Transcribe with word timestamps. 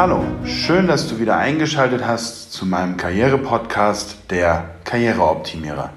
Hallo, 0.00 0.24
schön, 0.46 0.86
dass 0.86 1.08
du 1.08 1.18
wieder 1.18 1.36
eingeschaltet 1.36 2.06
hast 2.06 2.54
zu 2.54 2.64
meinem 2.64 2.96
Karriere-Podcast 2.96 4.30
Der 4.30 4.70
Karriereoptimierer. 4.84 5.90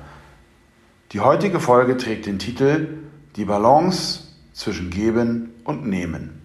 Die 1.13 1.21
heutige 1.21 1.61
Folge 1.61 1.95
trägt 1.95 2.25
den 2.25 2.37
Titel 2.37 2.97
Die 3.37 3.45
Balance 3.45 4.23
zwischen 4.51 4.89
Geben 4.89 5.53
und 5.63 5.87
Nehmen. 5.87 6.41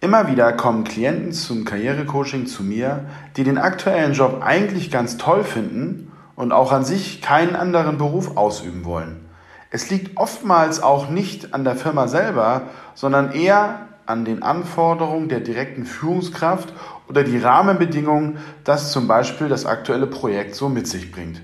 Immer 0.00 0.26
wieder 0.26 0.54
kommen 0.54 0.84
Klienten 0.84 1.32
zum 1.34 1.66
Karrierecoaching 1.66 2.46
zu 2.46 2.62
mir, 2.62 3.10
die 3.36 3.44
den 3.44 3.58
aktuellen 3.58 4.14
Job 4.14 4.40
eigentlich 4.42 4.90
ganz 4.90 5.18
toll 5.18 5.44
finden 5.44 6.12
und 6.34 6.52
auch 6.52 6.72
an 6.72 6.86
sich 6.86 7.20
keinen 7.20 7.56
anderen 7.56 7.98
Beruf 7.98 8.38
ausüben 8.38 8.86
wollen. 8.86 9.26
Es 9.70 9.90
liegt 9.90 10.16
oftmals 10.16 10.82
auch 10.82 11.10
nicht 11.10 11.52
an 11.52 11.64
der 11.64 11.76
Firma 11.76 12.08
selber, 12.08 12.68
sondern 12.94 13.32
eher 13.32 13.80
an 14.06 14.24
den 14.24 14.42
Anforderungen 14.42 15.28
der 15.28 15.40
direkten 15.40 15.84
Führungskraft 15.84 16.72
oder 17.08 17.24
die 17.24 17.38
Rahmenbedingungen, 17.38 18.38
das 18.64 18.92
zum 18.92 19.08
Beispiel 19.08 19.48
das 19.48 19.66
aktuelle 19.66 20.06
Projekt 20.06 20.54
so 20.54 20.68
mit 20.68 20.86
sich 20.86 21.10
bringt. 21.10 21.40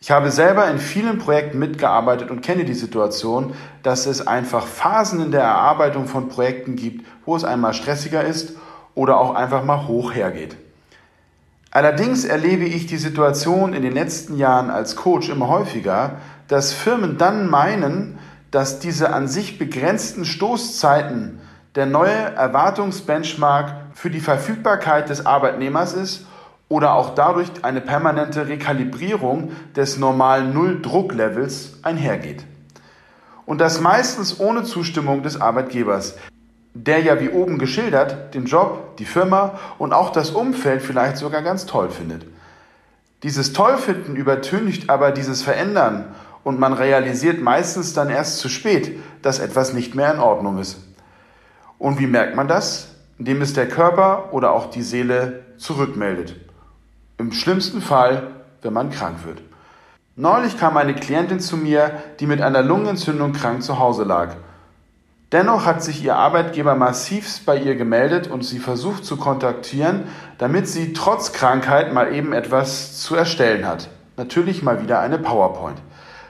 Ich 0.00 0.12
habe 0.12 0.30
selber 0.30 0.68
in 0.68 0.78
vielen 0.78 1.18
Projekten 1.18 1.58
mitgearbeitet 1.58 2.30
und 2.30 2.40
kenne 2.40 2.64
die 2.64 2.74
Situation, 2.74 3.54
dass 3.82 4.06
es 4.06 4.26
einfach 4.26 4.66
Phasen 4.66 5.20
in 5.20 5.32
der 5.32 5.42
Erarbeitung 5.42 6.06
von 6.06 6.28
Projekten 6.28 6.76
gibt, 6.76 7.04
wo 7.24 7.34
es 7.34 7.42
einmal 7.42 7.74
stressiger 7.74 8.22
ist 8.22 8.52
oder 8.94 9.18
auch 9.18 9.34
einfach 9.34 9.64
mal 9.64 9.88
hoch 9.88 10.14
hergeht. 10.14 10.56
Allerdings 11.70 12.24
erlebe 12.24 12.64
ich 12.64 12.86
die 12.86 12.96
Situation 12.96 13.72
in 13.72 13.82
den 13.82 13.92
letzten 13.92 14.38
Jahren 14.38 14.70
als 14.70 14.96
Coach 14.96 15.28
immer 15.28 15.48
häufiger, 15.48 16.16
dass 16.46 16.72
Firmen 16.72 17.18
dann 17.18 17.50
meinen, 17.50 18.18
dass 18.50 18.78
diese 18.78 19.12
an 19.12 19.28
sich 19.28 19.58
begrenzten 19.58 20.24
Stoßzeiten 20.24 21.40
der 21.74 21.86
neue 21.86 22.12
Erwartungsbenchmark 22.12 23.74
für 23.94 24.10
die 24.10 24.20
Verfügbarkeit 24.20 25.08
des 25.08 25.26
Arbeitnehmers 25.26 25.92
ist 25.92 26.26
oder 26.68 26.94
auch 26.94 27.14
dadurch 27.14 27.50
eine 27.62 27.80
permanente 27.80 28.48
Rekalibrierung 28.48 29.52
des 29.74 29.98
normalen 29.98 30.52
Null-Druck-Levels 30.52 31.78
einhergeht. 31.82 32.44
Und 33.46 33.60
das 33.60 33.80
meistens 33.80 34.40
ohne 34.40 34.64
Zustimmung 34.64 35.22
des 35.22 35.40
Arbeitgebers, 35.40 36.16
der 36.74 37.00
ja 37.00 37.20
wie 37.20 37.30
oben 37.30 37.58
geschildert 37.58 38.34
den 38.34 38.44
Job, 38.44 38.96
die 38.98 39.06
Firma 39.06 39.58
und 39.78 39.92
auch 39.92 40.10
das 40.10 40.30
Umfeld 40.30 40.82
vielleicht 40.82 41.16
sogar 41.16 41.42
ganz 41.42 41.64
toll 41.64 41.90
findet. 41.90 42.26
Dieses 43.22 43.52
Tollfinden 43.52 44.16
übertüncht 44.16 44.90
aber 44.90 45.10
dieses 45.10 45.42
Verändern 45.42 46.14
und 46.44 46.60
man 46.60 46.72
realisiert 46.72 47.40
meistens 47.40 47.94
dann 47.94 48.10
erst 48.10 48.38
zu 48.38 48.48
spät, 48.48 48.98
dass 49.22 49.38
etwas 49.38 49.72
nicht 49.72 49.94
mehr 49.94 50.12
in 50.12 50.20
Ordnung 50.20 50.58
ist. 50.58 50.78
Und 51.78 51.98
wie 51.98 52.06
merkt 52.06 52.34
man 52.34 52.48
das? 52.48 52.94
Indem 53.18 53.42
es 53.42 53.52
der 53.52 53.68
Körper 53.68 54.32
oder 54.32 54.52
auch 54.52 54.70
die 54.70 54.82
Seele 54.82 55.44
zurückmeldet. 55.56 56.36
Im 57.18 57.32
schlimmsten 57.32 57.80
Fall, 57.80 58.28
wenn 58.62 58.72
man 58.72 58.90
krank 58.90 59.24
wird. 59.24 59.42
Neulich 60.16 60.58
kam 60.58 60.76
eine 60.76 60.94
Klientin 60.94 61.40
zu 61.40 61.56
mir, 61.56 61.92
die 62.18 62.26
mit 62.26 62.42
einer 62.42 62.62
Lungenentzündung 62.62 63.32
krank 63.32 63.62
zu 63.62 63.78
Hause 63.78 64.04
lag. 64.04 64.34
Dennoch 65.30 65.66
hat 65.66 65.82
sich 65.82 66.02
ihr 66.02 66.16
Arbeitgeber 66.16 66.74
massivst 66.74 67.44
bei 67.44 67.58
ihr 67.58 67.76
gemeldet 67.76 68.28
und 68.28 68.44
sie 68.44 68.58
versucht 68.58 69.04
zu 69.04 69.16
kontaktieren, 69.16 70.04
damit 70.38 70.66
sie 70.66 70.94
trotz 70.94 71.32
Krankheit 71.32 71.92
mal 71.92 72.14
eben 72.14 72.32
etwas 72.32 72.98
zu 73.00 73.14
erstellen 73.14 73.66
hat. 73.66 73.90
Natürlich 74.16 74.62
mal 74.62 74.82
wieder 74.82 75.00
eine 75.00 75.18
PowerPoint. 75.18 75.78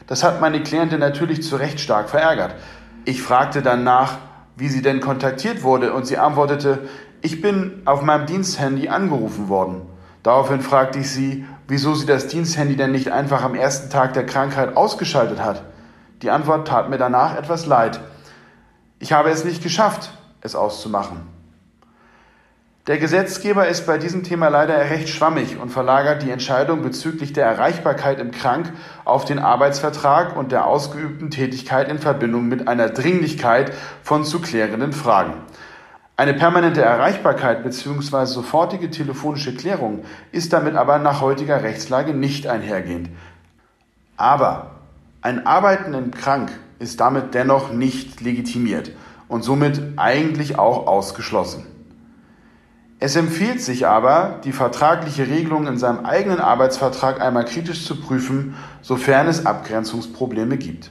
Das 0.09 0.25
hat 0.25 0.41
meine 0.41 0.63
Klientin 0.63 1.01
natürlich 1.01 1.43
zu 1.43 1.57
Recht 1.57 1.81
stark 1.81 2.11
verärgert. 2.11 2.55
Ich 3.05 3.23
fragte 3.23 3.63
dann 3.63 3.85
nach, 3.85 4.19
wie 4.59 4.69
sie 4.69 4.83
denn 4.83 5.01
kontaktiert 5.01 5.63
wurde 5.63 5.93
und 5.95 6.07
sie 6.07 6.19
antwortete, 6.19 6.89
ich 7.23 7.41
bin 7.41 7.83
auf 7.85 8.03
meinem 8.03 8.27
Diensthandy 8.27 8.89
angerufen 8.89 9.49
worden. 9.49 9.83
Daraufhin 10.23 10.61
fragte 10.61 10.99
ich 10.99 11.11
sie, 11.11 11.47
wieso 11.69 11.95
sie 11.95 12.07
das 12.07 12.27
Diensthandy 12.27 12.77
denn 12.77 12.93
nicht 12.93 13.11
einfach 13.11 13.43
am 13.43 13.55
ersten 13.55 13.89
Tag 13.91 14.15
der 14.15 14.27
Krankheit 14.27 14.77
ausgeschaltet 14.77 15.43
hat. 15.43 15.63
Die 16.23 16.31
Antwort 16.31 16.69
tat 16.69 16.91
mir 16.91 16.99
danach 16.99 17.37
etwas 17.37 17.67
leid. 17.67 18.01
Ich 18.99 19.13
habe 19.13 19.31
es 19.31 19.45
nicht 19.45 19.63
geschafft, 19.63 20.11
es 20.41 20.57
auszumachen. 20.57 21.38
Der 22.89 22.97
Gesetzgeber 22.97 23.69
ist 23.69 23.87
bei 23.87 23.99
diesem 23.99 24.23
Thema 24.23 24.49
leider 24.49 24.79
recht 24.79 25.11
schwammig 25.11 25.59
und 25.61 25.69
verlagert 25.69 26.23
die 26.23 26.31
Entscheidung 26.31 26.81
bezüglich 26.81 27.35
der 27.35 27.45
Erreichbarkeit 27.45 28.19
im 28.19 28.31
Krank 28.31 28.73
auf 29.05 29.27
den 29.27 29.39
Arbeitsvertrag 29.39 30.35
und 30.35 30.53
der 30.53 30.65
ausgeübten 30.65 31.31
Tätigkeit 31.31 31.91
in 31.91 31.99
Verbindung 31.99 32.49
mit 32.49 32.67
einer 32.67 32.89
Dringlichkeit 32.89 33.75
von 34.03 34.25
zu 34.25 34.41
klärenden 34.41 34.95
Fragen. 34.95 35.35
Eine 36.17 36.33
permanente 36.33 36.81
Erreichbarkeit 36.81 37.63
bzw. 37.63 38.25
sofortige 38.25 38.91
telefonische 38.91 39.55
Klärung 39.55 40.07
ist 40.33 40.55
damit 40.55 40.75
aber 40.75 40.99
nach 40.99 41.21
heutiger 41.21 41.63
Rechtslage 41.63 42.15
nicht 42.15 42.47
einhergehend. 42.47 43.11
Aber 44.17 44.71
ein 45.21 45.47
Arbeiten 45.47 45.93
im 45.93 46.11
Krank 46.11 46.53
ist 46.79 47.01
damit 47.01 47.35
dennoch 47.35 47.71
nicht 47.71 48.23
legitimiert 48.23 48.93
und 49.29 49.45
somit 49.45 49.83
eigentlich 49.97 50.59
auch 50.59 50.87
ausgeschlossen. 50.87 51.67
Es 53.01 53.15
empfiehlt 53.15 53.63
sich 53.63 53.87
aber, 53.87 54.41
die 54.43 54.53
vertragliche 54.53 55.29
Regelung 55.29 55.69
in 55.69 55.79
seinem 55.79 56.05
eigenen 56.05 56.41
Arbeitsvertrag 56.41 57.21
einmal 57.21 57.45
kritisch 57.45 57.87
zu 57.87 58.01
prüfen, 58.01 58.57
sofern 58.83 59.29
es 59.29 59.47
Abgrenzungsprobleme 59.47 60.57
gibt. 60.57 60.91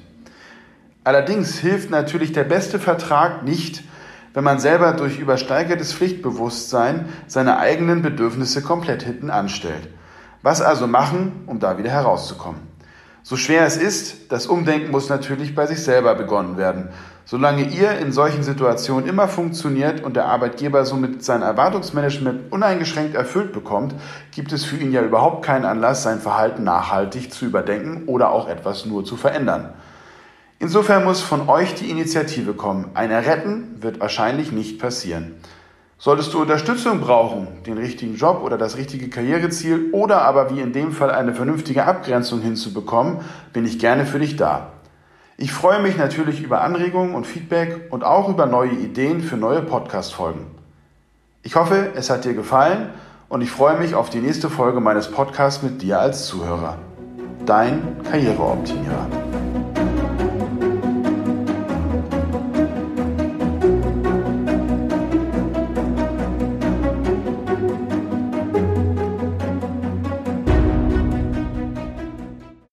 Allerdings 1.03 1.57
hilft 1.57 1.90
natürlich 1.90 2.31
der 2.31 2.46
beste 2.46 2.79
Vertrag 2.79 3.44
nicht, 3.44 3.84
wenn 4.34 4.44
man 4.44 4.59
selber 4.59 4.94
durch 4.94 5.19
übersteigertes 5.19 5.94
Pflichtbewusstsein 5.94 7.09
seine 7.28 7.57
eigenen 7.57 8.01
Bedürfnisse 8.01 8.62
komplett 8.62 9.03
hinten 9.03 9.29
anstellt. 9.29 9.90
Was 10.44 10.62
also 10.62 10.88
machen, 10.88 11.44
um 11.47 11.59
da 11.59 11.78
wieder 11.78 11.90
herauszukommen? 11.90 12.66
So 13.29 13.35
schwer 13.35 13.65
es 13.65 13.75
ist, 13.75 14.31
das 14.31 14.47
Umdenken 14.47 14.89
muss 14.89 15.09
natürlich 15.09 15.53
bei 15.53 15.65
sich 15.65 15.83
selber 15.83 16.15
begonnen 16.15 16.55
werden. 16.55 16.88
Solange 17.25 17.63
ihr 17.63 17.91
in 17.99 18.13
solchen 18.13 18.41
Situationen 18.41 19.05
immer 19.05 19.27
funktioniert 19.27 20.01
und 20.01 20.15
der 20.15 20.27
Arbeitgeber 20.27 20.85
somit 20.85 21.25
sein 21.25 21.41
Erwartungsmanagement 21.41 22.53
uneingeschränkt 22.53 23.16
erfüllt 23.16 23.51
bekommt, 23.51 23.95
gibt 24.33 24.53
es 24.53 24.63
für 24.63 24.77
ihn 24.77 24.93
ja 24.93 25.01
überhaupt 25.01 25.43
keinen 25.43 25.66
Anlass, 25.66 26.03
sein 26.03 26.21
Verhalten 26.21 26.63
nachhaltig 26.63 27.33
zu 27.33 27.43
überdenken 27.43 28.03
oder 28.05 28.31
auch 28.31 28.47
etwas 28.47 28.85
nur 28.85 29.03
zu 29.03 29.17
verändern. 29.17 29.73
Insofern 30.59 31.03
muss 31.03 31.19
von 31.19 31.49
euch 31.49 31.75
die 31.75 31.89
Initiative 31.89 32.53
kommen. 32.53 32.91
Ein 32.93 33.11
Erretten 33.11 33.75
wird 33.81 33.99
wahrscheinlich 33.99 34.53
nicht 34.53 34.79
passieren. 34.79 35.35
Solltest 36.00 36.31
du 36.34 36.41
Unterstützung 36.41 37.00
brauchen, 37.00 37.47
den 37.66 37.78
richtigen 37.78 38.16
Job 38.16 38.41
oder 38.44 38.58
das 38.58 38.78
richtige 38.78 39.09
Karriereziel 39.09 39.90
oder 39.94 40.22
aber 40.22 40.52
wie 40.52 40.62
in 40.62 40.72
dem 40.72 40.91
Fall 40.91 41.09
eine 41.09 41.34
vernünftige 41.34 41.85
Abgrenzung 41.85 42.40
hinzubekommen, 42.40 43.22
bin 43.52 43.66
ich 43.66 43.80
gerne 43.80 44.06
für 44.06 44.19
dich 44.19 44.35
da. 44.35 44.74
Ich 45.38 45.52
freue 45.52 45.81
mich 45.81 45.97
natürlich 45.97 46.41
über 46.41 46.62
Anregungen 46.62 47.16
und 47.16 47.25
Feedback 47.25 47.88
und 47.90 48.03
auch 48.03 48.30
über 48.30 48.46
neue 48.46 48.72
Ideen 48.72 49.22
für 49.22 49.38
neue 49.38 49.62
Podcast-Folgen. 49.62 50.46
Ich 51.41 51.56
hoffe, 51.56 51.91
es 51.96 52.12
hat 52.12 52.25
dir 52.25 52.34
gefallen 52.34 52.90
und 53.29 53.41
ich 53.41 53.50
freue 53.50 53.78
mich 53.79 53.96
auf 53.96 54.09
die 54.09 54.19
nächste 54.19 54.50
Folge 54.50 54.79
meines 54.79 55.09
Podcasts 55.09 55.64
mit 55.64 55.81
dir 55.81 56.00
als 56.00 56.28
Zuhörer. 56.28 56.78
Dein 57.46 57.97
Karriereoptimierer. 58.03 59.26